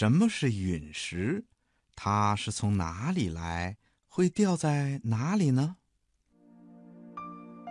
[0.00, 1.44] 什么是陨石？
[1.94, 3.76] 它是从哪里来？
[4.08, 5.76] 会掉在哪里呢？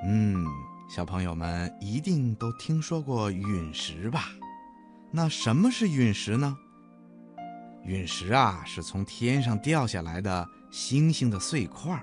[0.06, 0.46] 嗯，
[0.88, 4.26] 小朋友们一定都听说过陨石吧？
[5.12, 6.56] 那什么是陨石呢？
[7.84, 12.00] 陨石啊，是从天上掉下来的星星的碎块，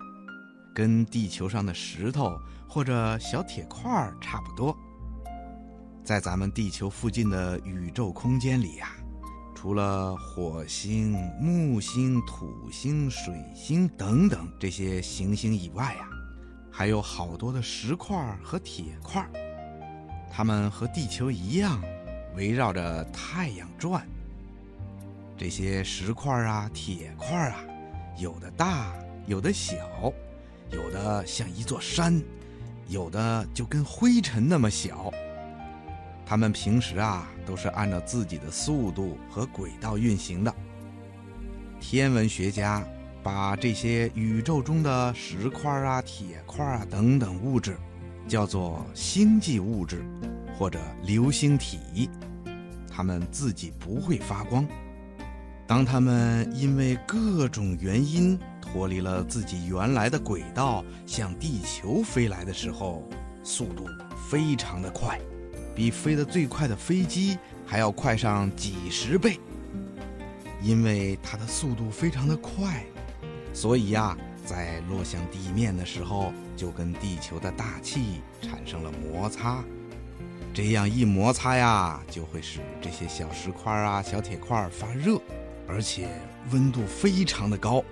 [0.75, 2.37] 跟地球上的石头
[2.69, 4.77] 或者小铁块差不多。
[6.03, 8.91] 在咱们地球附近的宇宙空间里呀。
[9.57, 16.07] 除了火星、木星、土星、水星等等这些行星以外呀，
[16.71, 19.27] 还有好多的石块和铁块，
[20.31, 21.83] 它们和地球一样，
[22.37, 24.07] 围绕着太阳转。
[25.39, 27.57] 这些石块啊、铁块啊，
[28.19, 28.95] 有的大，
[29.27, 29.77] 有的小，
[30.71, 32.23] 有的像一座山，
[32.89, 35.11] 有的就跟灰尘那么小。
[36.29, 40.53] 它们平时啊都是按照自己的速度和轨道运行的。
[41.79, 42.85] 天文学家
[43.23, 47.77] 把这些宇宙中的石块啊、铁块啊等等物质
[48.27, 50.05] 叫做星际物质
[50.59, 52.11] 或者流星体。
[52.91, 54.67] 它们自己不会发光。
[55.65, 63.09] 当它们因为各种原因脱离了自己原来的轨道向地球飞来的时候，
[63.45, 63.87] 速度
[64.29, 65.21] 非常的快。
[65.77, 67.37] 比飞得最快的飞机
[67.67, 69.39] 还要快上几十倍，
[70.63, 72.83] 因为它的速度非常的快，
[73.53, 79.63] 所以呀，在落向地面的时候就跟地球的大气产生了摩擦，
[80.55, 85.21] 这样一摩擦呀，就会使这些小石块啊、小铁块发热，
[85.69, 86.09] 而且
[86.53, 87.85] 温度非常的高，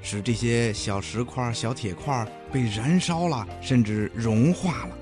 [0.00, 4.96] 使这些小石块、小铁块被燃烧了，甚至融化了。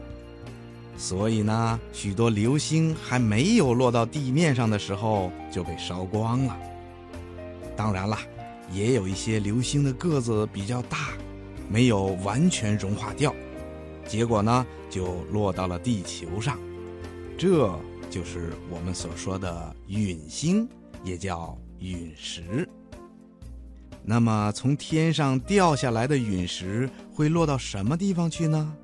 [0.97, 6.57] 所以呢，许多流星还没有落到地面上的时候就被烧光了。
[7.77, 8.19] 当然了，
[8.73, 11.11] 也有一些流星的个子比较大，
[11.69, 13.35] 没有完全融化掉，
[14.07, 16.59] 结果呢就落到了地球上。
[17.37, 17.71] 这
[18.09, 20.67] 就是我们所说的陨星，
[21.05, 22.67] 也叫陨石。
[24.03, 28.75] 那么，从天上掉下来的陨石会落到什么地方去呢？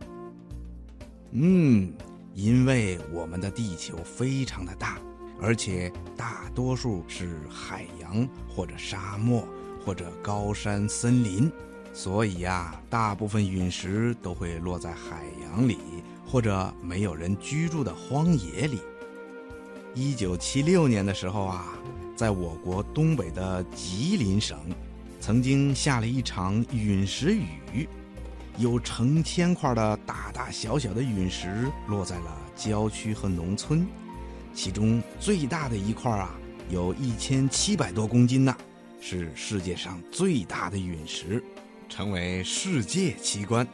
[1.35, 1.93] 嗯，
[2.35, 4.99] 因为我们的地球非常的大，
[5.41, 9.49] 而且大多数是海洋或者沙漠
[9.83, 11.51] 或者高山森林，
[11.95, 15.79] 所以呀，大部分陨石都会落在海洋里
[16.27, 18.81] 或者没有人居住的荒野里。
[19.95, 21.73] 一九七六年的时候啊，
[22.15, 24.59] 在我国东北的吉林省，
[25.19, 27.89] 曾经下了一场陨石雨。
[28.59, 33.87] 有成千块的大大小小的陨石落在了郊区和农村，
[34.55, 36.35] 其中最大的一块啊，
[36.69, 38.55] 有一千七百多公斤呢，
[39.01, 41.43] 是世界上最大的陨石，
[41.89, 43.67] 成为世界奇观。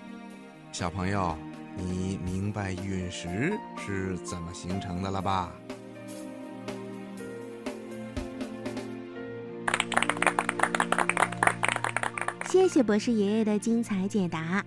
[0.70, 1.36] 小朋友，
[1.76, 5.52] 你明白陨石是怎么形成的了吧？
[12.50, 14.64] 谢谢博士爷爷的精彩解答。